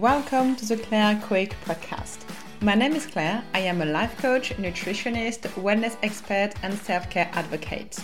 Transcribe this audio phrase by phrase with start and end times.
[0.00, 2.18] Welcome to the Claire Quick podcast.
[2.60, 3.42] My name is Claire.
[3.54, 7.98] I am a life coach, nutritionist, wellness expert, and self care advocate.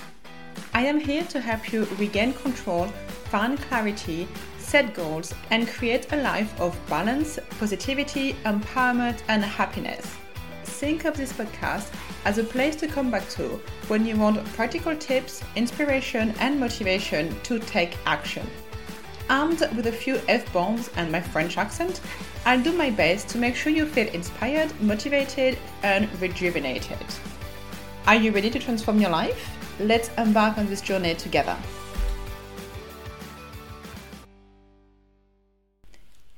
[0.72, 2.86] I am here to help you regain control,
[3.28, 4.26] find clarity,
[4.56, 10.16] set goals, and create a life of balance, positivity, empowerment, and happiness.
[10.64, 11.93] Think of this podcast
[12.24, 17.38] as a place to come back to when you want practical tips, inspiration, and motivation
[17.43, 18.48] to take action.
[19.32, 22.02] Armed with a few F bombs and my French accent,
[22.44, 26.98] I'll do my best to make sure you feel inspired, motivated, and rejuvenated.
[28.06, 29.56] Are you ready to transform your life?
[29.80, 31.56] Let's embark on this journey together.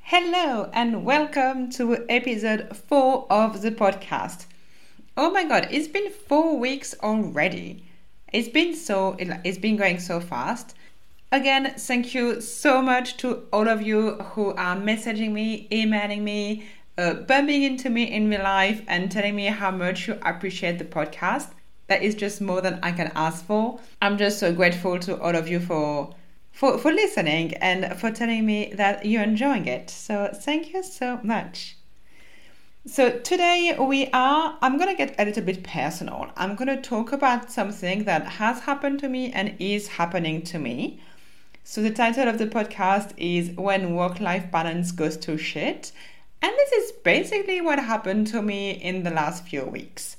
[0.03, 4.47] Hello, and welcome to episode 4 of the podcast.
[5.17, 7.87] Oh my god, it's been 4 weeks already.
[8.33, 10.77] It's been so it's been going so fast.
[11.35, 16.65] Again, thank you so much to all of you who are messaging me, emailing me,
[16.97, 20.85] uh, bumping into me in real life, and telling me how much you appreciate the
[20.85, 21.49] podcast.
[21.89, 23.81] That is just more than I can ask for.
[24.01, 26.15] I'm just so grateful to all of you for
[26.53, 29.91] for, for listening and for telling me that you're enjoying it.
[29.91, 31.77] So thank you so much.
[32.87, 36.31] So today we are, I'm going to get a little bit personal.
[36.37, 40.61] I'm going to talk about something that has happened to me and is happening to
[40.61, 41.01] me.
[41.67, 45.93] So the title of the podcast is When Work Life Balance Goes to Shit.
[46.43, 50.19] And this is basically what happened to me in the last few weeks.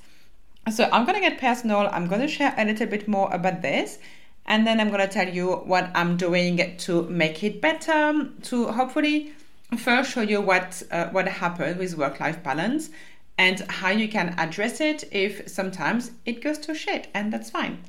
[0.73, 1.88] So I'm going to get personal.
[1.91, 3.99] I'm going to share a little bit more about this
[4.47, 8.67] and then I'm going to tell you what I'm doing to make it better, to
[8.67, 9.33] hopefully
[9.77, 12.89] first show you what uh, what happened with work-life balance
[13.38, 17.79] and how you can address it if sometimes it goes to shit, and that's fine.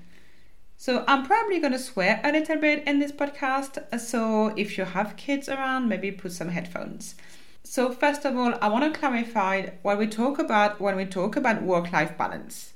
[0.79, 3.99] So I'm probably going to swear a little bit in this podcast.
[3.99, 7.15] So if you have kids around, maybe put some headphones.
[7.65, 11.35] So first of all, I want to clarify what we talk about when we talk
[11.35, 12.75] about work-life balance.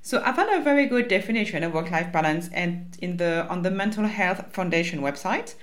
[0.00, 3.70] So I found a very good definition of work-life balance and in the on the
[3.70, 5.54] Mental Health Foundation website.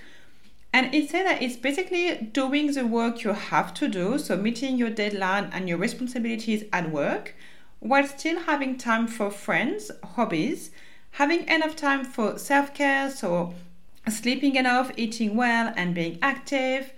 [0.72, 4.78] And it said that it's basically doing the work you have to do, so meeting
[4.78, 7.34] your deadline and your responsibilities at work,
[7.80, 10.72] while still having time for friends, hobbies,
[11.16, 13.54] having enough time for self-care, so
[14.10, 16.92] sleeping enough, eating well, and being active,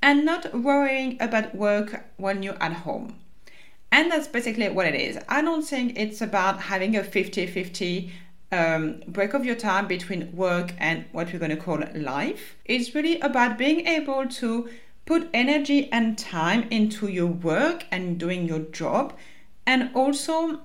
[0.00, 3.14] and not worrying about work when you're at home.
[3.92, 5.18] And that's basically what it is.
[5.28, 8.10] I don't think it's about having a 50 50
[8.52, 12.56] um, break of your time between work and what we're going to call life.
[12.64, 14.70] It's really about being able to
[15.04, 19.12] put energy and time into your work and doing your job,
[19.66, 20.60] and also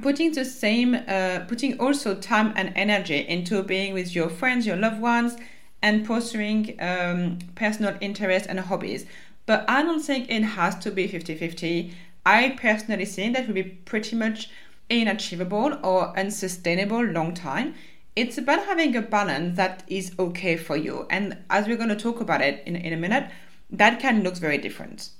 [0.00, 4.76] putting the same, uh, putting also time and energy into being with your friends, your
[4.76, 5.36] loved ones,
[5.82, 9.06] and pursuing um, personal interests and hobbies.
[9.46, 11.94] But I don't think it has to be 50 50.
[12.24, 14.50] I personally think that would be pretty much
[14.90, 17.74] unachievable or unsustainable long time.
[18.16, 21.06] It's about having a balance that is okay for you.
[21.10, 23.30] And as we're going to talk about it in, in a minute,
[23.70, 25.10] that can look very different.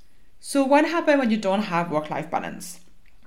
[0.41, 2.81] So, what happens when you don't have work life balance?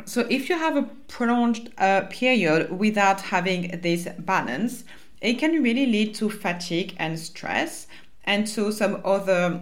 [0.05, 4.83] So, if you have a prolonged uh, period without having this balance,
[5.21, 7.87] it can really lead to fatigue and stress
[8.23, 9.61] and to some other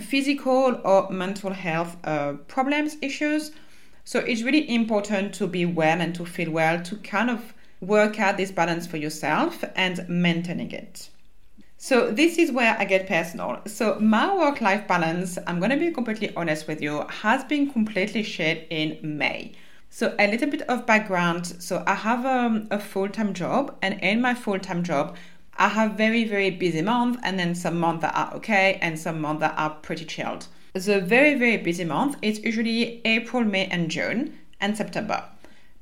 [0.00, 3.52] physical or mental health uh, problems, issues.
[4.04, 8.18] So it's really important to be well and to feel well to kind of work
[8.18, 11.10] out this balance for yourself and maintaining it.
[11.76, 13.60] So this is where I get personal.
[13.66, 18.66] So my work-life balance, I'm gonna be completely honest with you, has been completely shit
[18.70, 19.52] in May.
[19.98, 21.60] So a little bit of background.
[21.60, 25.16] So I have um, a full-time job, and in my full-time job,
[25.56, 29.20] I have very, very busy month and then some months that are okay and some
[29.20, 30.46] months that are pretty chilled.
[30.74, 35.24] The very, very busy month is usually April, May, and June and September.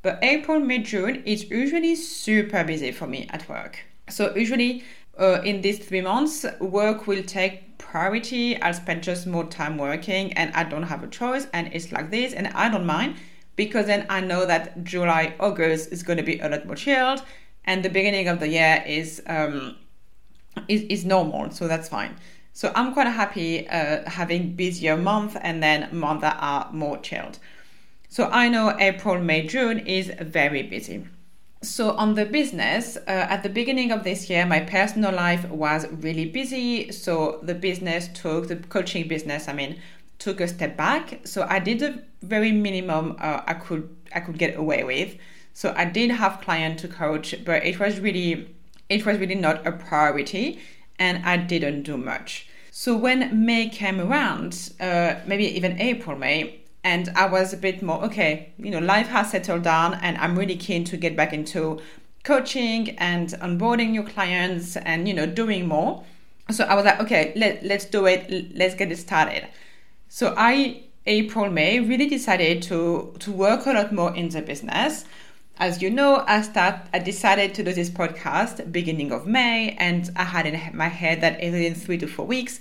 [0.00, 3.80] But April, May, June is usually super busy for me at work.
[4.08, 4.82] So usually
[5.18, 8.58] uh, in these three months, work will take priority.
[8.62, 11.48] I'll spend just more time working and I don't have a choice.
[11.52, 13.16] And it's like this, and I don't mind
[13.56, 17.22] because then I know that July, August is going to be a lot more chilled
[17.64, 19.76] and the beginning of the year is um,
[20.68, 22.16] is, is normal, so that's fine.
[22.52, 27.38] So I'm quite happy uh, having busier month and then months that are more chilled.
[28.08, 31.06] So I know April, May, June is very busy.
[31.62, 35.86] So on the business, uh, at the beginning of this year, my personal life was
[35.90, 36.92] really busy.
[36.92, 39.48] So the business took the coaching business.
[39.48, 39.78] I mean,
[40.18, 41.20] took a step back.
[41.24, 45.16] So I did the very minimum uh, I could I could get away with.
[45.52, 48.54] So I did have client to coach, but it was really
[48.88, 50.60] it was really not a priority
[50.98, 52.48] and I didn't do much.
[52.70, 57.82] So when May came around, uh, maybe even April, May, and I was a bit
[57.82, 61.32] more okay, you know, life has settled down, and I'm really keen to get back
[61.32, 61.80] into
[62.22, 66.04] coaching and onboarding new clients and you know doing more.
[66.50, 69.48] So I was like, okay, let let's do it, let's get it started.
[70.08, 75.04] So I April May really decided to to work a lot more in the business.
[75.58, 80.10] As you know, I start I decided to do this podcast beginning of May, and
[80.16, 82.60] I had in my head that within three to four weeks,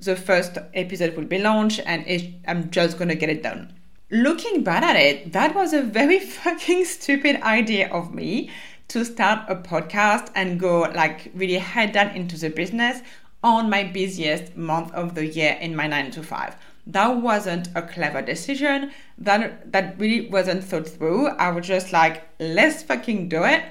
[0.00, 3.74] the first episode will be launched, and it, I'm just gonna get it done.
[4.10, 8.50] Looking back at it, that was a very fucking stupid idea of me
[8.88, 13.00] to start a podcast and go like really head down into the business
[13.42, 16.56] on my busiest month of the year in my nine to five
[16.86, 18.90] that wasn't a clever decision.
[19.18, 21.28] That that really wasn't thought through.
[21.28, 23.62] I was just like, let's fucking do it.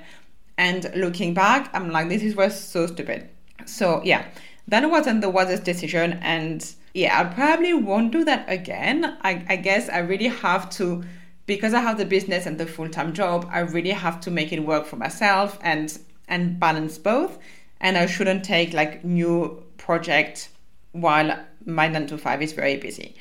[0.57, 3.29] And looking back, I'm like, this was so stupid.
[3.65, 4.25] So yeah,
[4.67, 6.19] that wasn't the wisest decision.
[6.21, 9.17] And yeah, I probably won't do that again.
[9.21, 11.03] I, I guess I really have to
[11.45, 14.61] because I have the business and the full-time job, I really have to make it
[14.61, 15.97] work for myself and
[16.27, 17.39] and balance both.
[17.81, 20.49] And I shouldn't take like new project
[20.91, 23.15] while my 9 to 5 is very busy.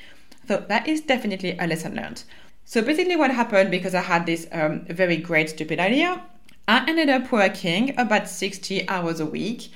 [0.49, 2.25] So that is definitely a lesson learned.
[2.65, 6.23] So basically, what happened because I had this um, very great stupid idea,
[6.69, 9.71] I ended up working about 60 hours a week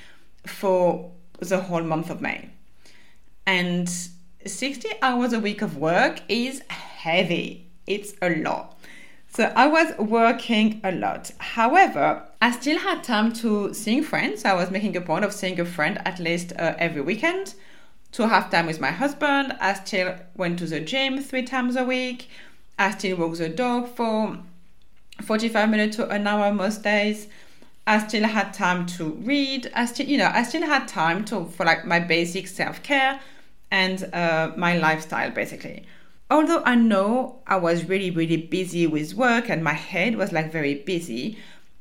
[0.45, 2.49] for the whole month of May.
[3.45, 3.89] And
[4.45, 8.79] 60 hours a week of work is heavy, it's a lot.
[9.27, 11.31] So I was working a lot.
[11.39, 14.45] However, I still had time to seeing friends.
[14.45, 17.55] I was making a point of seeing a friend at least uh, every weekend
[18.15, 19.53] to have time with my husband.
[19.59, 22.29] I still went to the gym three times a week.
[22.79, 24.37] I still walk the dog for
[25.21, 27.27] 45 minutes to an hour most days.
[27.85, 29.69] I still had time to read.
[29.75, 33.19] I still, you know, I still had time to for like my basic self care
[33.69, 35.85] and uh, my lifestyle basically.
[36.31, 40.53] Although I know I was really, really busy with work and my head was like
[40.53, 41.37] very busy,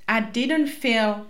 [0.08, 1.26] I didn't feel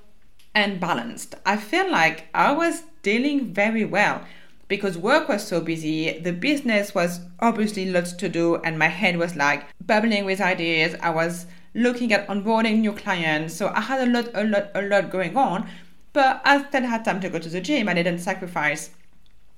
[0.55, 1.35] unbalanced.
[1.45, 4.25] I feel like I was dealing very well
[4.69, 9.17] because work was so busy, the business was obviously lots to do, and my head
[9.17, 10.97] was like bubbling with ideas.
[11.03, 14.83] I was looking at onboarding new clients, so I had a lot, a lot, a
[14.83, 15.69] lot going on.
[16.13, 17.89] But I still had time to go to the gym.
[17.89, 18.91] I didn't sacrifice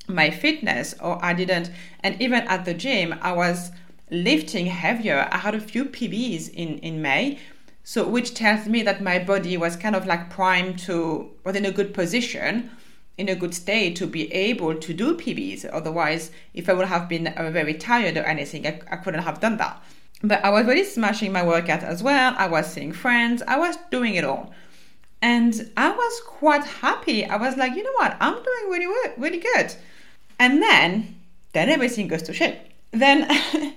[0.09, 1.71] my fitness, or I didn't.
[2.01, 3.71] And even at the gym, I was
[4.11, 5.29] lifting heavier.
[5.31, 7.39] I had a few PBs in in May,
[7.85, 11.65] so which tells me that my body was kind of like primed to was in
[11.65, 12.71] a good position
[13.19, 15.69] in a good state to be able to do PBs.
[15.73, 19.41] Otherwise, if I would have been uh, very tired or anything, I, I couldn't have
[19.41, 19.83] done that.
[20.23, 22.35] But I was really smashing my workout as well.
[22.37, 23.43] I was seeing friends.
[23.47, 24.53] I was doing it all.
[25.23, 27.25] And I was quite happy.
[27.25, 28.17] I was like, you know what?
[28.21, 28.87] I'm doing really,
[29.17, 29.75] really good.
[30.39, 31.17] And then,
[31.53, 32.71] then everything goes to shit.
[32.93, 33.29] Then,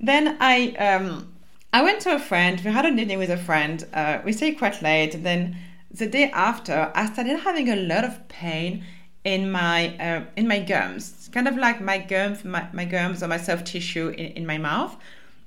[0.00, 1.32] then I, um,
[1.72, 2.60] I went to a friend.
[2.62, 3.84] We had a dinner with a friend.
[3.92, 5.14] Uh, we stayed quite late.
[5.14, 5.56] And then
[5.94, 8.84] the day after, I started having a lot of pain
[9.22, 13.28] in my uh, in my gums, kind of like my gums, my, my gums or
[13.28, 14.96] my soft tissue in, in my mouth,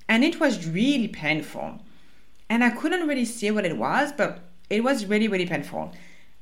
[0.08, 1.80] and it was really painful.
[2.50, 4.40] And I couldn't really see what it was, but
[4.70, 5.92] it was really really painful.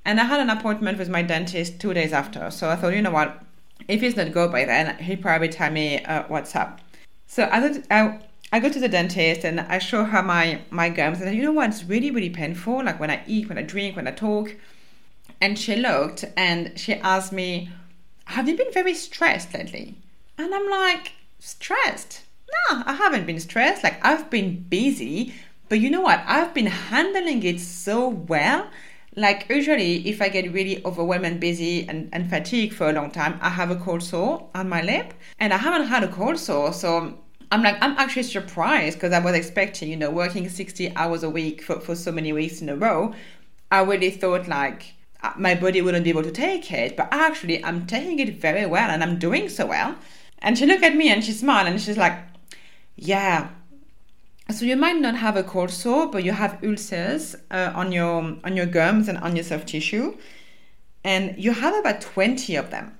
[0.05, 3.01] And I had an appointment with my dentist two days after, so I thought, you
[3.01, 3.41] know what,
[3.87, 6.79] if he's not go by then, he'll probably tell me uh, what's up.
[7.25, 8.19] So I, I
[8.51, 11.51] I go to the dentist and I show her my my gums and you know
[11.51, 11.69] what?
[11.69, 12.83] It's really really painful.
[12.83, 14.55] Like when I eat, when I drink, when I talk.
[15.41, 17.69] And she looked and she asked me,
[18.25, 19.95] "Have you been very stressed lately?"
[20.37, 22.21] And I'm like, "Stressed?
[22.69, 23.83] No, I haven't been stressed.
[23.83, 25.33] Like I've been busy,
[25.67, 26.23] but you know what?
[26.25, 28.69] I've been handling it so well."
[29.17, 33.11] Like usually if I get really overwhelmed and busy and, and fatigued for a long
[33.11, 35.13] time, I have a cold sore on my lip.
[35.39, 37.17] And I haven't had a cold sore, so
[37.55, 41.29] I'm like, I'm actually surprised because I was expecting, you know, working 60 hours a
[41.29, 43.13] week for, for so many weeks in a row.
[43.71, 44.93] I really thought like
[45.23, 48.65] uh, my body wouldn't be able to take it, but actually I'm taking it very
[48.65, 49.95] well and I'm doing so well.
[50.39, 52.19] And she looked at me and she smiled and she's like,
[52.97, 53.51] yeah.
[54.51, 58.35] So you might not have a cold sore, but you have ulcers uh, on your
[58.43, 60.17] on your gums and on your soft tissue,
[61.05, 62.97] and you have about 20 of them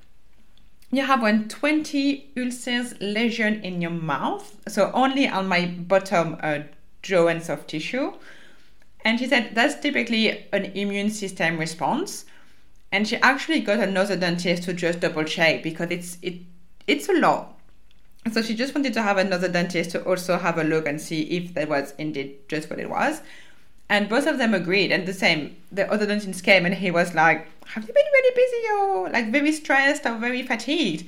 [0.97, 6.59] you have one 20 ulcers lesion in your mouth, so only on my bottom uh,
[7.01, 8.13] jaw and soft tissue.
[9.03, 12.25] And she said that's typically an immune system response.
[12.91, 16.41] And she actually got another dentist to just double check because it's it
[16.87, 17.57] it's a lot.
[18.31, 21.21] So she just wanted to have another dentist to also have a look and see
[21.23, 23.21] if that was indeed just what it was.
[23.89, 24.91] And both of them agreed.
[24.91, 28.35] And the same, the other dentist came and he was like, Have you been really
[28.35, 31.07] busy or like very stressed or very fatigued?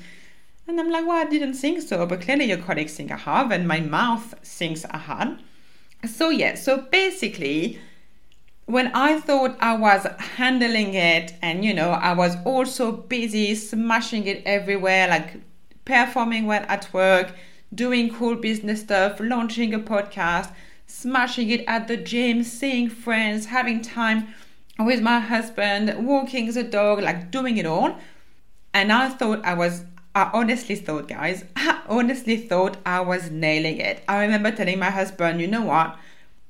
[0.67, 3.51] And I'm like, Well, I didn't think so, but clearly your colleagues think I have,
[3.51, 5.39] and my mouth thinks I had.
[6.05, 7.79] So, yeah, so basically,
[8.67, 14.27] when I thought I was handling it and you know, I was also busy smashing
[14.27, 15.37] it everywhere, like
[15.85, 17.33] performing well at work,
[17.73, 20.51] doing cool business stuff, launching a podcast,
[20.87, 24.33] smashing it at the gym, seeing friends, having time
[24.79, 27.97] with my husband, walking the dog, like doing it all.
[28.73, 29.83] And I thought I was,
[30.15, 34.03] I honestly thought, guys, I honestly thought I was nailing it.
[34.07, 35.97] I remember telling my husband, you know what?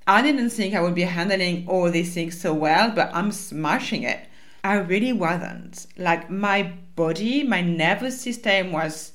[0.05, 4.03] I didn't think I would be handling all these things so well, but I'm smashing
[4.03, 4.21] it.
[4.63, 5.85] I really wasn't.
[5.97, 9.11] Like my body, my nervous system was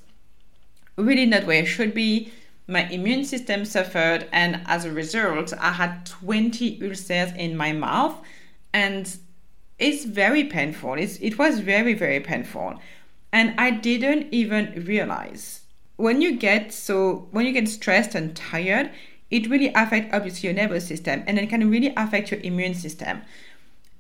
[0.96, 2.32] really not where it should be.
[2.72, 8.16] My immune system suffered, and as a result, I had 20 ulcers in my mouth,
[8.72, 9.14] and
[9.78, 10.94] it's very painful.
[10.94, 12.80] It's, it was very, very painful.
[13.30, 15.60] And I didn't even realize
[15.96, 18.90] when you get so when you get stressed and tired,
[19.30, 23.20] it really affects obviously your nervous system and it can really affect your immune system.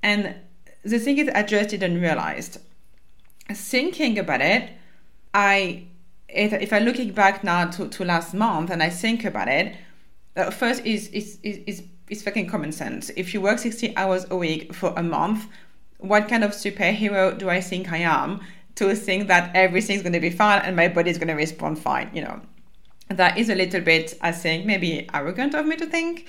[0.02, 0.34] And
[0.82, 2.58] the thing is, I just didn't realize.
[3.50, 4.70] Thinking about it,
[5.34, 5.84] I
[6.32, 9.76] if, if I'm looking back now to, to last month and I think about it,
[10.36, 13.10] uh, first is, is, is, is, is fucking common sense.
[13.16, 15.46] If you work 60 hours a week for a month,
[15.98, 18.40] what kind of superhero do I think I am
[18.76, 22.10] to think that everything's going to be fine and my body's going to respond fine?
[22.14, 22.40] You know,
[23.08, 26.26] that is a little bit, I think, maybe arrogant of me to think.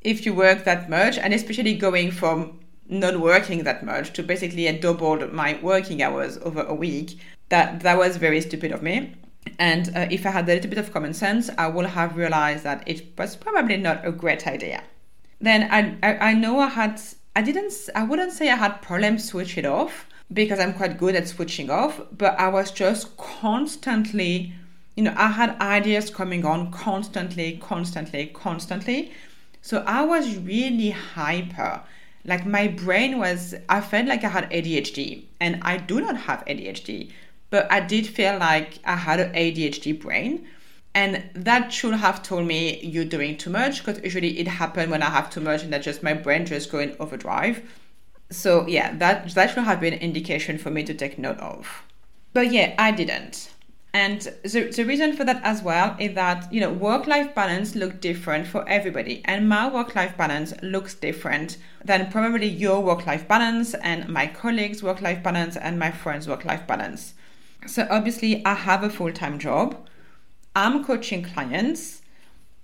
[0.00, 4.66] If you work that much, and especially going from not working that much to basically
[4.66, 7.18] a doubled my working hours over a week,
[7.48, 9.14] that that was very stupid of me.
[9.58, 12.64] And uh, if I had a little bit of common sense, I would have realized
[12.64, 14.82] that it was probably not a great idea.
[15.40, 17.00] Then I, I, I know I had,
[17.36, 21.14] I didn't, I wouldn't say I had problems switch it off because I'm quite good
[21.14, 24.52] at switching off, but I was just constantly,
[24.96, 29.12] you know, I had ideas coming on constantly, constantly, constantly.
[29.60, 31.82] So I was really hyper.
[32.24, 36.44] Like my brain was, I felt like I had ADHD, and I do not have
[36.46, 37.12] ADHD
[37.54, 40.44] but I did feel like I had an ADHD brain.
[40.92, 45.04] And that should have told me you're doing too much because usually it happens when
[45.04, 47.62] I have too much and that just my brain just going overdrive.
[48.28, 51.84] So yeah, that that should have been an indication for me to take note of.
[52.32, 53.52] But yeah, I didn't.
[53.92, 57.76] And the, the reason for that as well is that, you know, work life balance
[57.76, 59.22] look different for everybody.
[59.26, 64.26] And my work life balance looks different than probably your work life balance and my
[64.26, 67.14] colleagues' work life balance and my friends' work life balance.
[67.66, 69.88] So obviously, I have a full time job.
[70.54, 72.02] I'm coaching clients.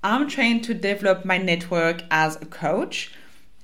[0.02, 3.12] I'm trying to develop my network as a coach.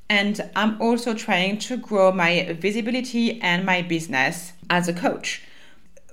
[0.08, 5.42] And I'm also trying to grow my visibility and my business as a coach.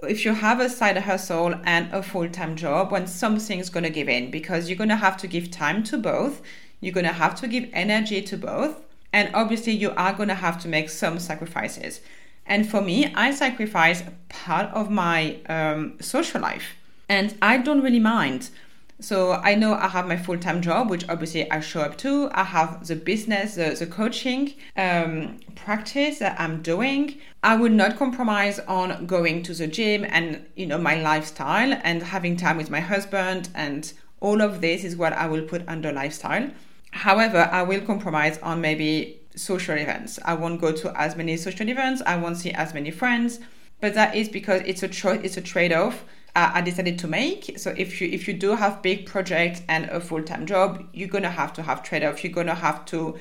[0.01, 3.89] If you have a side hustle and a full time job, when something's going to
[3.89, 6.42] give in, because you're going to have to give time to both,
[6.82, 8.82] you're going to have to give energy to both,
[9.13, 12.01] and obviously, you are going to have to make some sacrifices.
[12.46, 16.76] And for me, I sacrifice part of my um, social life
[17.10, 18.50] and I don't really mind.
[19.00, 22.30] So I know I have my full time job, which obviously I show up to.
[22.32, 27.18] I have the business, the, the coaching um, practice that I'm doing.
[27.44, 32.02] I would not compromise on going to the gym and you know my lifestyle and
[32.02, 35.92] having time with my husband and all of this is what I will put under
[35.92, 36.50] lifestyle.
[36.92, 40.20] However, I will compromise on maybe social events.
[40.25, 42.02] I won't go to as many social events.
[42.06, 43.40] I won't see as many friends.
[43.82, 45.22] But that is because it's a choice.
[45.24, 47.58] It's a trade-off uh, I decided to make.
[47.60, 51.30] So if you if you do have big projects and a full-time job, you're gonna
[51.30, 52.24] have to have trade-off.
[52.24, 53.20] You're gonna have to,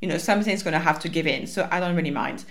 [0.00, 1.46] you know, something's gonna have to give in.
[1.46, 2.44] So I don't really mind.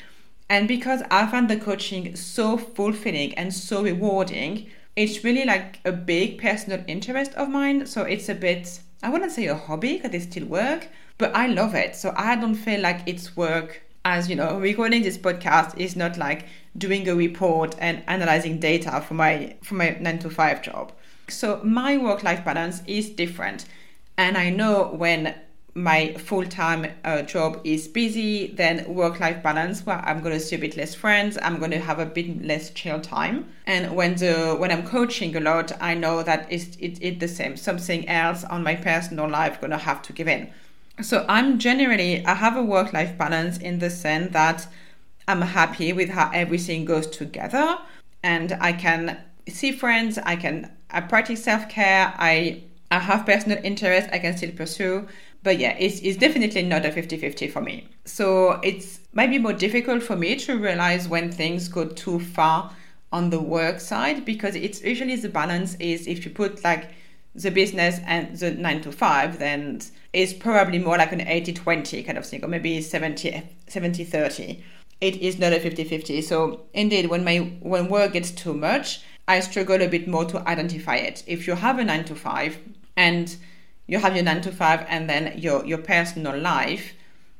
[0.50, 5.91] And because I find the coaching so fulfilling and so rewarding, it's really like a
[5.91, 7.86] big personal interest of mine.
[7.86, 10.88] So it's a bit I wouldn't say a hobby because it's still work,
[11.21, 11.95] but I love it.
[11.95, 13.83] So I don't feel like it's work.
[14.03, 19.03] As you know, recording this podcast is not like doing a report and analyzing data
[19.07, 20.91] for my for my nine to five job.
[21.29, 23.65] So my work life balance is different,
[24.17, 25.35] and I know when
[25.73, 30.59] my full-time uh, job is busy then work-life balance where i'm going to see a
[30.59, 34.53] bit less friends i'm going to have a bit less chill time and when the
[34.59, 38.43] when i'm coaching a lot i know that it's it, it the same something else
[38.43, 40.51] on my personal life going to have to give in
[41.01, 44.67] so i'm generally i have a work-life balance in the sense that
[45.27, 47.77] i'm happy with how everything goes together
[48.24, 49.17] and i can
[49.48, 54.51] see friends i can i practice self-care i I have personal interest I can still
[54.51, 55.08] pursue.
[55.43, 57.88] But yeah, it's, it's definitely not a 50 50 for me.
[58.05, 62.72] So it's maybe more difficult for me to realize when things go too far
[63.12, 66.91] on the work side because it's usually the balance is if you put like
[67.34, 69.81] the business and the 9 to 5 then
[70.13, 74.63] it's probably more like an 80 20 kind of thing or maybe 70 70 30
[74.99, 79.01] it is not a 50 50 so indeed when my when work gets too much
[79.27, 81.23] i struggle a bit more to identify it.
[81.25, 82.57] If you have a 9 to 5
[82.97, 83.35] and
[83.87, 86.93] you have your 9 to 5 and then your your personal life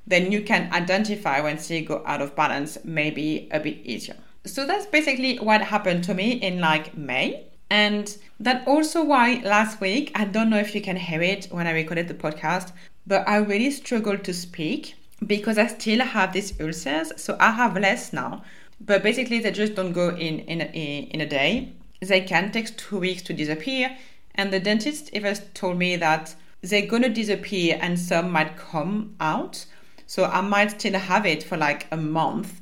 [0.08, 4.16] then you can identify when things go out of balance maybe a bit easier.
[4.46, 9.80] So that's basically what happened to me in like may and that also why last
[9.80, 12.74] week, I don't know if you can hear it when I recorded the podcast,
[13.08, 17.14] but I really struggled to speak because I still have these ulcers.
[17.16, 18.44] So I have less now.
[18.82, 21.72] But basically, they just don't go in in a, in a day.
[22.02, 23.96] They can take two weeks to disappear.
[24.36, 29.66] And the dentist even told me that they're gonna disappear and some might come out.
[30.08, 32.60] So I might still have it for like a month.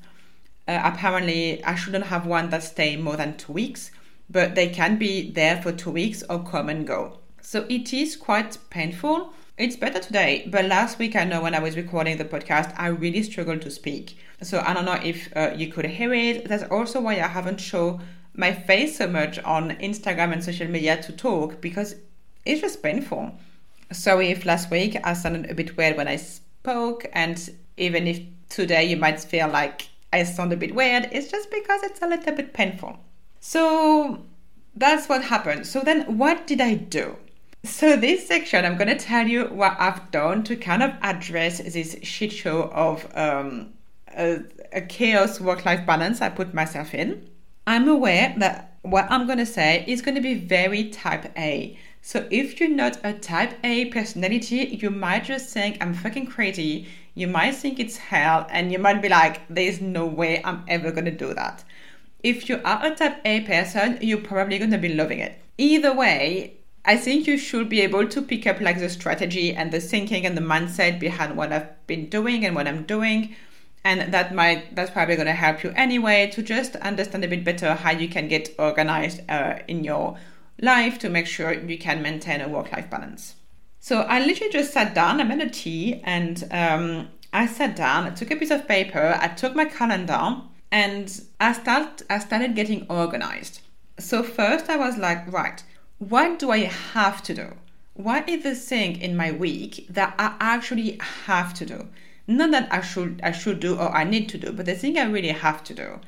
[0.67, 3.89] Uh, apparently, I shouldn't have one that stay more than two weeks
[4.29, 7.19] but they can be there for two weeks or come and go.
[7.41, 9.33] So it is quite painful.
[9.57, 12.88] It's better today, but last week I know when I was recording the podcast, I
[12.88, 14.17] really struggled to speak.
[14.41, 16.48] So I don't know if uh, you could hear it.
[16.48, 18.01] That's also why I haven't shown
[18.36, 21.95] my face so much on Instagram and social media to talk because
[22.45, 23.33] it's just painful.
[23.91, 28.21] Sorry if last week I sounded a bit weird when I spoke, and even if
[28.48, 32.07] today you might feel like I sound a bit weird, it's just because it's a
[32.07, 33.00] little bit painful.
[33.39, 34.25] So
[34.75, 35.65] that's what happened.
[35.65, 37.17] So then what did I do?
[37.63, 41.60] So this section, I'm going to tell you what I've done to kind of address
[41.60, 43.74] this shit show of um,
[44.15, 44.39] a,
[44.72, 47.29] a chaos work-life balance I put myself in.
[47.67, 51.77] I'm aware that what I'm going to say is going to be very type A.
[52.01, 56.88] So if you're not a type A personality, you might just think I'm fucking crazy.
[57.13, 60.91] You might think it's hell, and you might be like, there's no way I'm ever
[60.91, 61.65] going to do that
[62.23, 65.39] if you are a type A person, you're probably going to be loving it.
[65.57, 69.71] Either way, I think you should be able to pick up like the strategy and
[69.71, 73.35] the thinking and the mindset behind what I've been doing and what I'm doing.
[73.83, 77.44] And that might, that's probably going to help you anyway to just understand a bit
[77.44, 80.17] better how you can get organized uh, in your
[80.61, 83.35] life to make sure you can maintain a work life balance.
[83.79, 88.05] So I literally just sat down, I made a tea, and um, I sat down,
[88.05, 90.41] I took a piece of paper, I took my calendar,
[90.72, 93.62] and I start I started getting organized.
[93.98, 95.64] So first I was like, right,
[95.98, 97.53] what do I have to do?
[97.94, 101.88] What is the thing in my week that I actually have to do?
[102.27, 104.98] Not that I should I should do or I need to do, but the thing
[104.98, 106.00] I really have to do.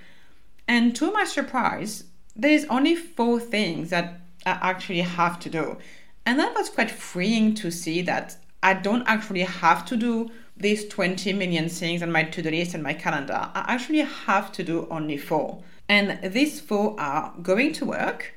[0.67, 5.77] And to my surprise, there's only four things that I actually have to do.
[6.25, 10.29] And that was quite freeing to see that I don't actually have to do
[10.61, 14.51] these 20 million things on my to do list and my calendar, I actually have
[14.53, 15.63] to do only four.
[15.89, 18.33] And these four are going to work.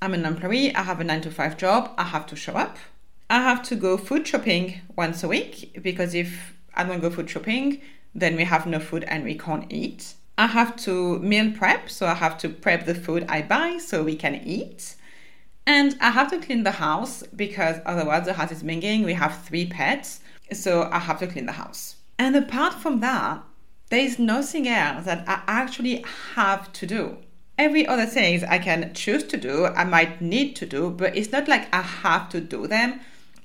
[0.00, 2.76] I'm an employee, I have a nine to five job, I have to show up.
[3.30, 7.30] I have to go food shopping once a week because if I don't go food
[7.30, 7.80] shopping,
[8.14, 10.14] then we have no food and we can't eat.
[10.36, 14.02] I have to meal prep, so I have to prep the food I buy so
[14.02, 14.96] we can eat.
[15.66, 19.04] And I have to clean the house because otherwise the house is minging.
[19.04, 20.20] We have three pets
[20.54, 21.96] so I have to clean the house.
[22.18, 23.42] And apart from that,
[23.90, 27.18] there is nothing else that I actually have to do.
[27.58, 31.30] Every other things I can choose to do, I might need to do, but it's
[31.30, 33.00] not like I have to do them.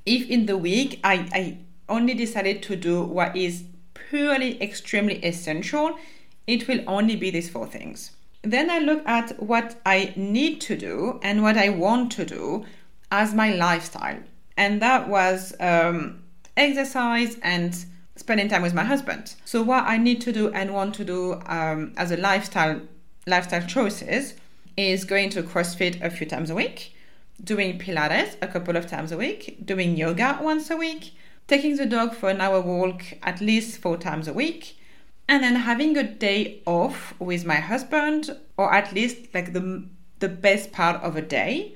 [0.06, 1.58] If in the week I, I
[1.90, 5.98] only decided to do what is purely extremely essential,
[6.46, 8.12] it will only be these four things.
[8.42, 12.66] Then I look at what I need to do and what I want to do
[13.12, 14.20] as my lifestyle.
[14.56, 16.24] And that was um,
[16.58, 19.36] exercise and spending time with my husband.
[19.46, 22.82] So what I need to do and want to do um, as a lifestyle
[23.26, 24.34] lifestyle choices
[24.76, 26.96] is going to CrossFit a few times a week,
[27.44, 31.14] doing Pilates a couple of times a week, doing yoga once a week,
[31.48, 34.78] taking the dog for an hour walk at least four times a week,
[35.28, 39.84] and then having a day off with my husband, or at least like the
[40.20, 41.76] the best part of a day.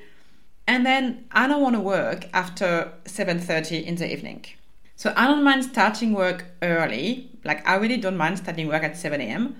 [0.67, 4.46] And then I don't want to work after 7:30 in the evening.
[5.02, 7.32] So I don't mind starting work early.
[7.44, 9.56] Like I really don't mind starting work at 7 a.m.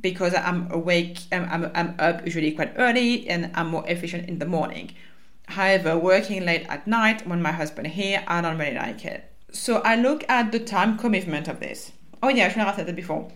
[0.00, 4.38] because I'm awake, I'm, I'm, I'm up usually quite early and I'm more efficient in
[4.38, 4.92] the morning.
[5.48, 9.32] However, working late at night when my husband here, I don't really like it.
[9.50, 11.90] So I look at the time commitment of this.
[12.22, 13.32] Oh yeah, I should have said that before.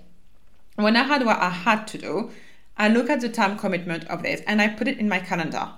[0.77, 2.31] When I had what I had to do,
[2.77, 5.71] I look at the time commitment of this and I put it in my calendar.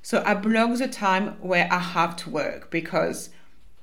[0.00, 3.28] So I block the time where I have to work because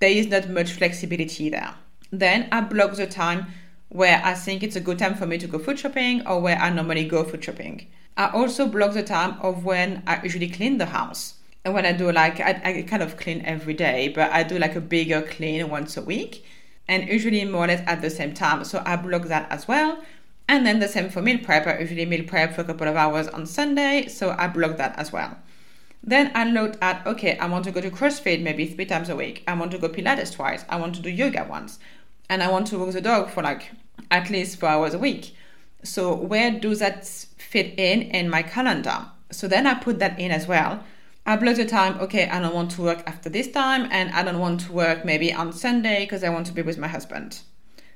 [0.03, 1.75] there is not much flexibility there.
[2.11, 3.47] Then I block the time
[3.87, 6.57] where I think it's a good time for me to go food shopping or where
[6.57, 7.87] I normally go food shopping.
[8.17, 11.35] I also block the time of when I usually clean the house.
[11.63, 14.59] And when I do like, I, I kind of clean every day, but I do
[14.59, 16.43] like a bigger clean once a week
[16.89, 18.65] and usually more or less at the same time.
[18.65, 20.03] So I block that as well.
[20.49, 21.65] And then the same for meal prep.
[21.65, 24.99] I usually meal prep for a couple of hours on Sunday, so I block that
[24.99, 25.37] as well.
[26.03, 29.15] Then I looked at okay, I want to go to CrossFit maybe three times a
[29.15, 29.43] week.
[29.47, 30.65] I want to go Pilates twice.
[30.67, 31.79] I want to do yoga once.
[32.29, 33.71] And I want to walk the dog for like
[34.11, 35.35] at least four hours a week.
[35.83, 39.05] So where does that fit in in my calendar?
[39.31, 40.83] So then I put that in as well.
[41.25, 44.23] I block the time, okay, I don't want to work after this time and I
[44.23, 47.39] don't want to work maybe on Sunday because I want to be with my husband.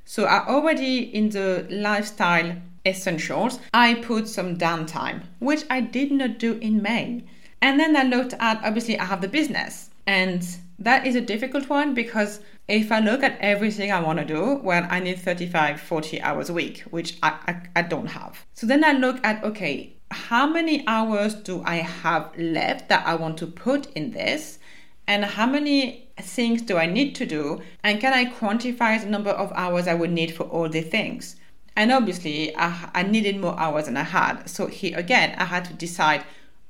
[0.06, 6.39] So I already in the lifestyle essentials, I put some downtime, which I did not
[6.39, 7.26] do in May.
[7.62, 10.48] And then I looked at obviously I have the business and
[10.80, 14.60] that is a difficult one because if I look at everything I want to do,
[14.63, 18.46] well, I need 35, 40 hours a week, which I, I, I don't have.
[18.54, 23.15] So then I look at, okay, how many hours do I have left that I
[23.15, 24.60] want to put in this?
[25.08, 27.62] And how many things do I need to do?
[27.84, 31.38] And can I quantify the number of hours I would need for all the things?
[31.78, 34.50] And obviously, I, I needed more hours than I had.
[34.50, 36.26] So here again, I had to decide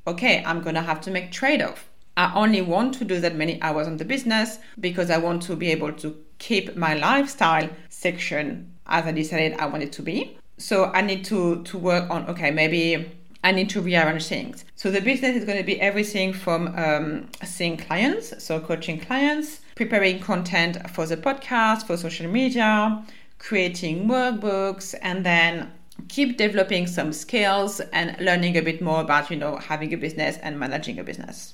[0.07, 1.89] okay, I'm going to have to make trade off.
[2.15, 5.55] I only want to do that many hours on the business because I want to
[5.55, 10.37] be able to keep my lifestyle section as I decided I want it to be.
[10.57, 13.11] So I need to to work on okay, maybe
[13.43, 14.65] I need to rearrange things.
[14.75, 19.61] So the business is going to be everything from um, seeing clients, so coaching clients,
[19.75, 23.05] preparing content for the podcast, for social media,
[23.37, 25.71] creating workbooks, and then
[26.07, 30.37] keep developing some skills and learning a bit more about, you know, having a business
[30.41, 31.53] and managing a business.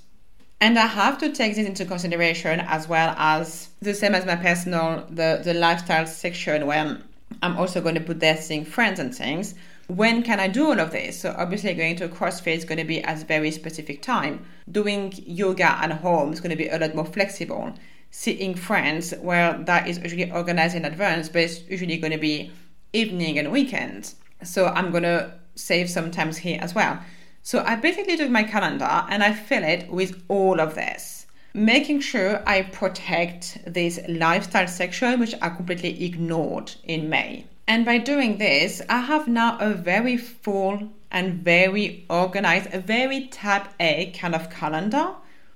[0.61, 4.35] And I have to take this into consideration as well as the same as my
[4.35, 7.01] personal, the, the lifestyle section where
[7.41, 9.55] I'm also going to put seeing friends and things
[9.87, 11.19] when can I do all of this?
[11.19, 14.45] So obviously going to CrossFit is going to be at a very specific time.
[14.71, 17.73] Doing yoga at home is going to be a lot more flexible.
[18.11, 22.51] Seeing friends, well, that is usually organized in advance, but it's usually going to be
[22.93, 24.15] evening and weekends.
[24.43, 26.99] So I'm going to save some times here as well.
[27.41, 31.99] So I basically took my calendar and I fill it with all of this, making
[31.99, 37.45] sure I protect this lifestyle section, which I completely ignored in May.
[37.67, 43.27] And by doing this, I have now a very full and very organized, a very
[43.27, 45.15] type A kind of calendar.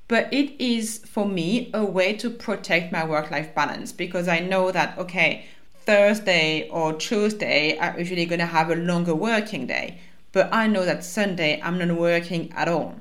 [0.09, 4.39] But it is for me a way to protect my work life balance because I
[4.39, 5.45] know that, okay,
[5.87, 9.99] Thursday or Tuesday, I'm usually going to have a longer working day.
[10.33, 12.95] But I know that Sunday, I'm not working at all.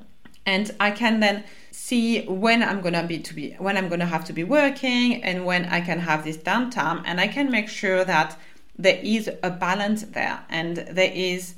[0.45, 4.23] And I can then see when I'm gonna be to be when I'm gonna have
[4.25, 8.03] to be working and when I can have this downtime and I can make sure
[8.05, 8.39] that
[8.77, 11.55] there is a balance there and there is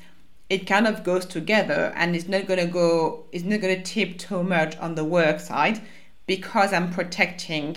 [0.49, 3.83] it kind of goes together and it's not going to go it's not going to
[3.83, 5.79] tip too much on the work side
[6.25, 7.75] because i'm protecting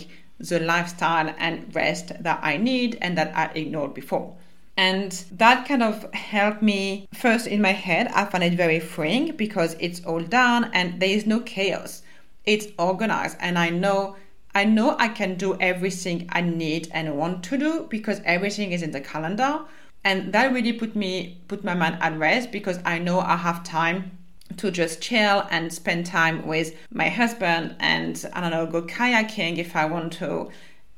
[0.49, 4.35] the lifestyle and rest that i need and that i ignored before
[4.77, 9.35] and that kind of helped me first in my head i find it very freeing
[9.37, 12.03] because it's all done and there is no chaos
[12.45, 14.17] it's organized and i know
[14.55, 18.83] I know I can do everything I need and want to do because everything is
[18.83, 19.61] in the calendar.
[20.05, 23.65] And that really put me put my mind at rest because I know I have
[23.65, 24.19] time
[24.57, 29.59] to just chill and spend time with my husband and I don't know, go kayaking
[29.59, 30.51] if I want to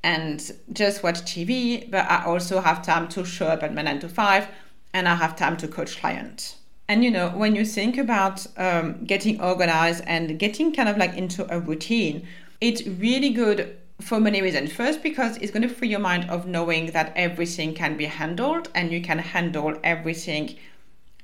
[0.03, 4.01] and just watch TV, but I also have time to show up at my nine
[4.01, 4.49] to five
[4.93, 6.57] and I have time to coach clients.
[6.89, 11.17] And you know, when you think about um, getting organized and getting kind of like
[11.17, 12.27] into a routine,
[12.61, 14.73] it's really good for many reasons.
[14.73, 18.69] First, because it's going to free your mind of knowing that everything can be handled
[18.75, 20.57] and you can handle everything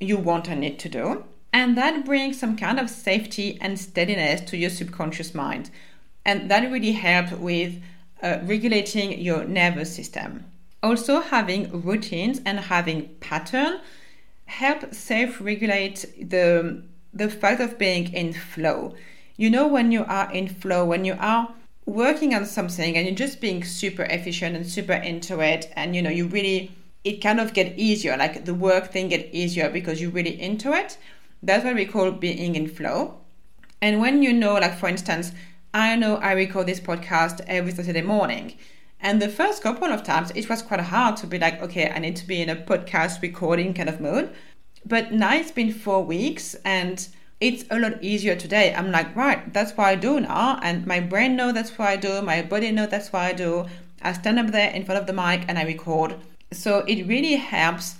[0.01, 1.25] you want and need to do.
[1.53, 5.71] And that brings some kind of safety and steadiness to your subconscious mind.
[6.25, 7.83] And that really helps with
[8.23, 10.45] uh, regulating your nervous system.
[10.83, 13.81] Also, having routines and having pattern
[14.51, 16.83] help self-regulate the
[17.15, 18.95] the fact of being in flow
[19.37, 21.49] you know when you are in flow when you are
[21.87, 26.03] working on something and you're just being super efficient and super into it and you
[26.03, 26.71] know you really
[27.05, 30.73] it kind of get easier like the work thing get easier because you're really into
[30.73, 30.99] it
[31.43, 33.19] that's what we call being in flow
[33.81, 35.33] and when you know like for instance
[35.73, 38.55] i know i record this podcast every saturday morning
[39.01, 41.99] and the first couple of times it was quite hard to be like okay i
[41.99, 44.33] need to be in a podcast recording kind of mode
[44.85, 47.09] but now it's been four weeks and
[47.41, 48.75] it's a lot easier today.
[48.75, 50.61] I'm like, right, that's what I do now.
[50.63, 52.21] And my brain knows that's what I do.
[52.21, 53.67] My body knows that's what I do.
[54.03, 56.17] I stand up there in front of the mic and I record.
[56.53, 57.97] So it really helps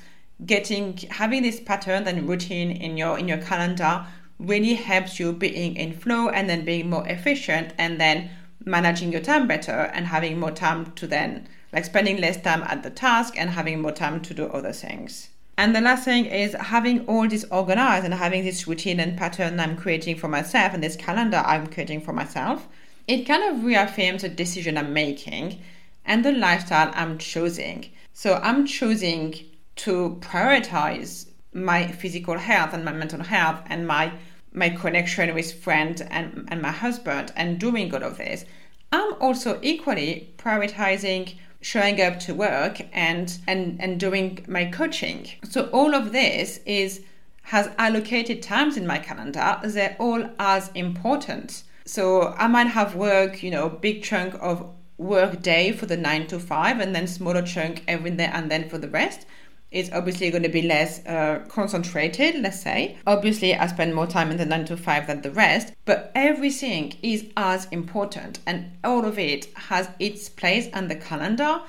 [0.47, 4.07] getting having this pattern and routine in your in your calendar
[4.39, 8.31] really helps you being in flow and then being more efficient and then
[8.65, 12.83] managing your time better and having more time to then like spending less time at
[12.83, 15.29] the task and having more time to do other things.
[15.57, 19.61] And the last thing is having all this organized and having this routine and pattern
[19.61, 22.67] I'm creating for myself and this calendar I'm creating for myself.
[23.07, 25.61] It kind of reaffirms the decision I'm making
[26.07, 27.91] and the lifestyle I'm choosing.
[28.15, 29.35] So I'm choosing
[29.85, 34.13] to prioritize my physical health and my mental health and my
[34.53, 38.45] my connection with friends and, and my husband and doing all of this.
[38.91, 45.29] I'm also equally prioritizing showing up to work and and and doing my coaching.
[45.45, 47.03] So all of this is
[47.43, 49.61] has allocated times in my calendar.
[49.65, 51.63] They're all as important.
[51.87, 54.57] So i might have work you know big chunk of
[54.99, 58.69] work day for the 9 to 5 and then smaller chunk every day and then
[58.69, 59.25] for the rest
[59.71, 62.97] it's obviously going to be less uh, concentrated, let's say.
[63.07, 66.95] Obviously, I spend more time in the 9 to 5 than the rest, but everything
[67.03, 71.61] is as important and all of it has its place on the calendar,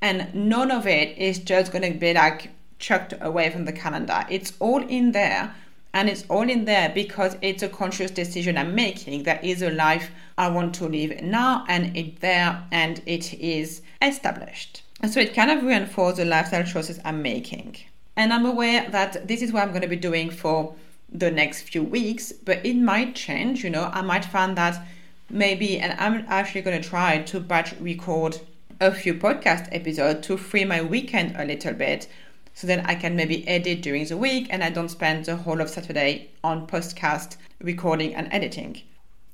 [0.00, 4.24] and none of it is just going to be like chucked away from the calendar.
[4.30, 5.54] It's all in there,
[5.92, 9.70] and it's all in there because it's a conscious decision I'm making that is a
[9.70, 14.82] life I want to live now, and it's there and it is established.
[15.08, 17.76] So it kind of reinforces the lifestyle choices I'm making.
[18.16, 20.74] And I'm aware that this is what I'm going to be doing for
[21.10, 23.64] the next few weeks, but it might change.
[23.64, 24.86] You know, I might find that
[25.30, 28.40] maybe, and I'm actually going to try to batch record
[28.80, 32.08] a few podcast episodes to free my weekend a little bit
[32.54, 35.60] so that I can maybe edit during the week and I don't spend the whole
[35.60, 38.82] of Saturday on podcast recording and editing.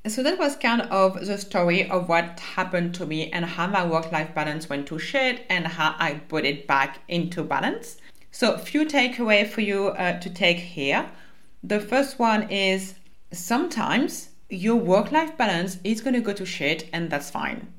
[0.08, 3.84] So that was kind of the story of what happened to me and how my
[3.84, 7.96] work life balance went to shit and how I put it back into balance.
[8.30, 11.10] So, a few takeaway for you uh, to take here.
[11.64, 12.94] The first one is
[13.32, 17.72] sometimes your work life balance is going to go to shit and that's fine.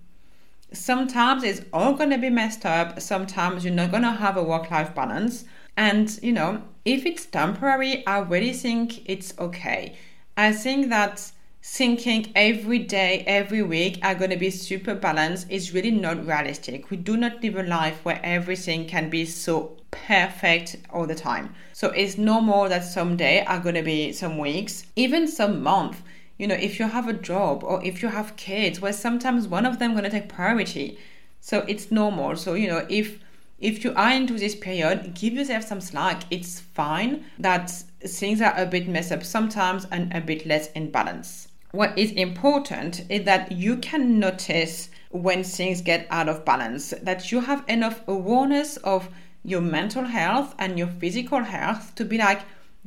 [0.73, 2.99] Sometimes it's all going to be messed up.
[2.99, 5.45] Sometimes you're not going to have a work life balance.
[5.77, 9.95] And, you know, if it's temporary, I really think it's okay.
[10.35, 11.31] I think that
[11.69, 16.89] thinking every day, every week are going to be super balanced is really not realistic.
[16.89, 21.53] We do not live a life where everything can be so perfect all the time.
[21.73, 26.01] So it's normal that some day are going to be some weeks, even some month.
[26.37, 29.65] You know, if you have a job or if you have kids, where sometimes one
[29.65, 30.97] of them going to take priority.
[31.41, 32.37] So it's normal.
[32.37, 33.19] So you know, if
[33.59, 36.23] if you are into this period, give yourself some slack.
[36.31, 40.91] It's fine that things are a bit messed up sometimes and a bit less in
[40.91, 46.93] balance what is important is that you can notice when things get out of balance,
[47.01, 49.09] that you have enough awareness of
[49.43, 52.41] your mental health and your physical health to be like,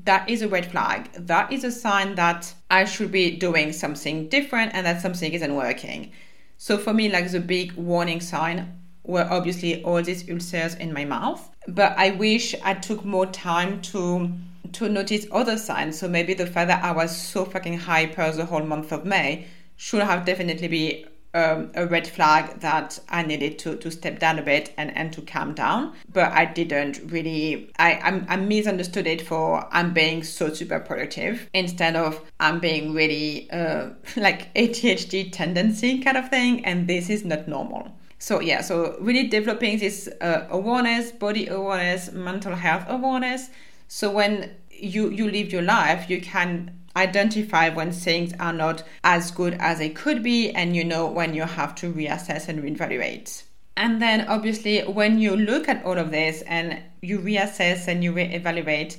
[0.05, 1.11] that is a red flag.
[1.13, 5.55] That is a sign that I should be doing something different and that something isn't
[5.55, 6.13] working.
[6.57, 11.05] So for me, like the big warning sign were obviously all these ulcers in my
[11.05, 11.51] mouth.
[11.69, 14.33] But I wish I took more time to
[14.73, 15.99] to notice other signs.
[15.99, 19.47] So maybe the fact that I was so fucking hyper the whole month of May
[19.77, 24.39] should have definitely be um, a red flag that I needed to, to step down
[24.39, 25.95] a bit and, and to calm down.
[26.13, 31.49] But I didn't really, I, I'm, I misunderstood it for I'm being so super productive
[31.55, 36.65] instead of I'm being really uh, like ADHD tendency kind of thing.
[36.65, 37.93] And this is not normal.
[38.19, 43.49] So yeah, so really developing this uh, awareness, body awareness, mental health awareness.
[43.93, 49.33] So when you you live your life, you can identify when things are not as
[49.33, 53.43] good as they could be, and you know when you have to reassess and reevaluate.
[53.77, 58.13] And then obviously, when you look at all of this and you reassess and you
[58.13, 58.97] reevaluate,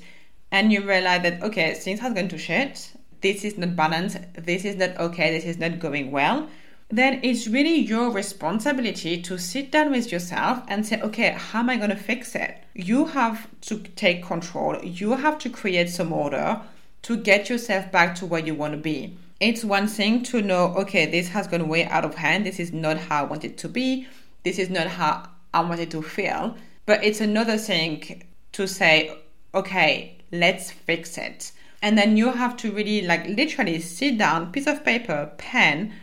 [0.52, 2.92] and you realize that okay, things have gone to shit.
[3.22, 4.18] This is not balanced.
[4.34, 5.32] This is not okay.
[5.32, 6.50] This is not going well
[6.92, 11.70] then it's really your responsibility to sit down with yourself and say, okay, how am
[11.70, 12.58] I going to fix it?
[12.74, 14.78] You have to take control.
[14.84, 16.62] You have to create some order
[17.04, 19.18] to get yourself back to where you want to be.
[19.40, 22.46] It's one thing to know, okay, this has gone way out of hand.
[22.46, 24.08] This is not how I want it to be.
[24.44, 26.56] This is not how I want it to feel.
[26.86, 29.18] But it's another thing to say,
[29.56, 31.54] okay, let's fix it.
[31.82, 35.94] And then you have to really, like, literally sit down, piece of paper, pen,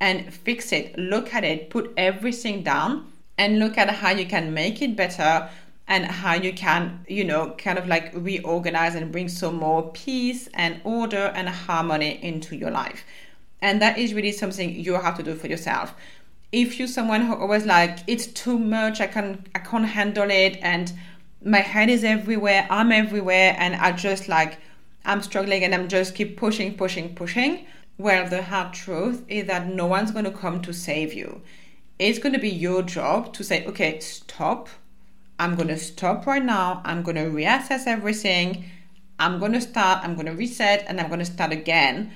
[0.00, 0.96] and fix it.
[0.98, 5.48] Look at it, put everything down, and look at how you can make it better
[5.86, 10.48] and how you can, you know, kind of like reorganize and bring some more peace
[10.54, 13.04] and order and harmony into your life.
[13.62, 15.94] And that is really something you have to do for yourself.
[16.52, 20.58] If you're someone who always like, it's too much, I can I can't handle it
[20.62, 20.92] and
[21.44, 24.58] my head is everywhere, I'm everywhere, and I just like
[25.04, 27.66] I'm struggling and I'm just keep pushing, pushing, pushing.
[27.98, 31.42] Well, the hard truth is that no one's going to come to save you.
[31.98, 34.68] It's going to be your job to say, okay, stop.
[35.40, 36.80] I'm going to stop right now.
[36.84, 38.66] I'm going to reassess everything.
[39.18, 42.12] I'm going to start, I'm going to reset, and I'm going to start again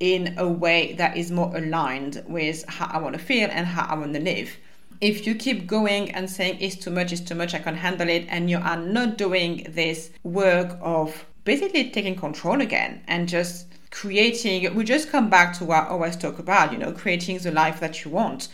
[0.00, 3.84] in a way that is more aligned with how I want to feel and how
[3.84, 4.56] I want to live.
[5.02, 8.08] If you keep going and saying it's too much, it's too much, I can't handle
[8.08, 13.66] it, and you are not doing this work of basically taking control again and just
[13.96, 17.50] creating we just come back to what I always talk about you know creating the
[17.50, 18.48] life that you want.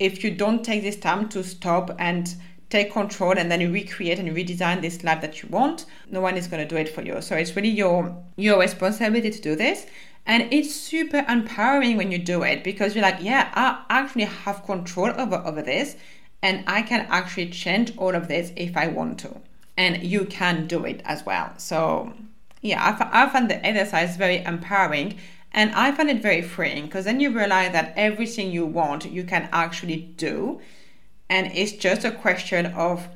[0.00, 2.34] If you don't take this time to stop and
[2.68, 6.48] take control and then recreate and redesign this life that you want no one is
[6.48, 7.22] going to do it for you.
[7.22, 8.00] So it's really your
[8.34, 9.86] your responsibility to do this.
[10.26, 14.64] And it's super empowering when you do it because you're like yeah i actually have
[14.64, 15.94] control over over this
[16.42, 19.30] and i can actually change all of this if i want to.
[19.76, 21.52] And you can do it as well.
[21.56, 22.12] So
[22.62, 25.18] yeah, I, I find the exercise very empowering
[25.52, 29.24] and I find it very freeing because then you realize that everything you want, you
[29.24, 30.60] can actually do.
[31.30, 33.08] And it's just a question of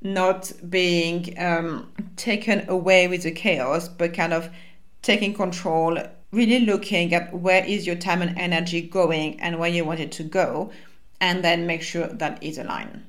[0.00, 4.50] not being um, taken away with the chaos, but kind of
[5.02, 5.98] taking control,
[6.30, 10.12] really looking at where is your time and energy going and where you want it
[10.12, 10.70] to go,
[11.20, 13.02] and then make sure that is aligned.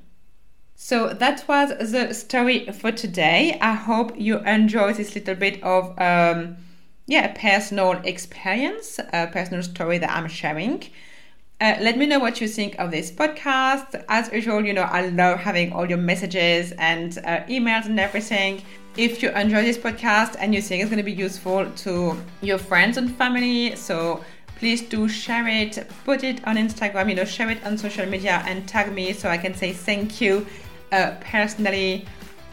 [0.82, 3.58] So that was the story for today.
[3.60, 6.56] I hope you enjoyed this little bit of um,
[7.06, 10.82] yeah personal experience, a personal story that I'm sharing.
[11.60, 14.02] Uh, let me know what you think of this podcast.
[14.08, 18.62] As usual, you know, I love having all your messages and uh, emails and everything.
[18.96, 22.56] If you enjoy this podcast and you think it's going to be useful to your
[22.56, 24.24] friends and family, so
[24.56, 28.42] please do share it, put it on Instagram, you know, share it on social media
[28.46, 30.46] and tag me so I can say thank you
[30.92, 32.06] uh, personally.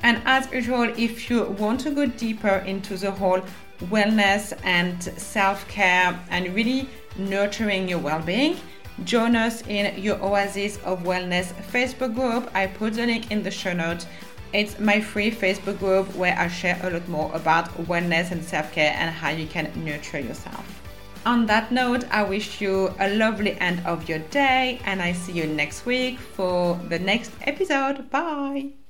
[0.03, 3.41] And as usual, if you want to go deeper into the whole
[3.85, 8.57] wellness and self care and really nurturing your well being,
[9.03, 12.49] join us in your Oasis of Wellness Facebook group.
[12.55, 14.07] I put the link in the show notes.
[14.53, 18.71] It's my free Facebook group where I share a lot more about wellness and self
[18.71, 20.86] care and how you can nurture yourself.
[21.27, 25.33] On that note, I wish you a lovely end of your day and I see
[25.33, 28.09] you next week for the next episode.
[28.09, 28.86] Bye.